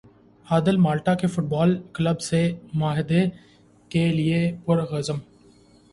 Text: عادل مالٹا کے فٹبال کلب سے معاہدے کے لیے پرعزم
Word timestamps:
عادل 0.47 0.77
مالٹا 0.77 1.13
کے 1.13 1.27
فٹبال 1.27 1.75
کلب 1.93 2.21
سے 2.21 2.41
معاہدے 2.73 3.23
کے 3.91 4.07
لیے 4.11 4.41
پرعزم 4.65 5.19